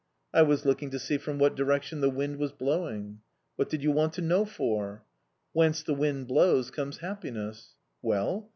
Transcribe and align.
"I 0.33 0.41
was 0.41 0.65
looking 0.65 0.89
to 0.89 0.97
see 0.99 1.19
from 1.19 1.37
what 1.37 1.53
direction 1.55 2.01
the 2.01 2.09
wind 2.09 2.37
was 2.37 2.51
blowing." 2.51 3.19
"What 3.55 3.69
did 3.69 3.83
you 3.83 3.91
want 3.91 4.13
to 4.13 4.21
know 4.23 4.45
for?" 4.45 5.05
"Whence 5.53 5.83
the 5.83 5.93
wind 5.93 6.27
blows 6.27 6.71
comes 6.71 6.97
happiness." 6.97 7.75
"Well? 8.01 8.49